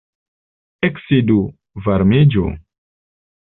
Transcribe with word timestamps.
Eksidu, 0.87 1.35
varmiĝu. 1.89 2.47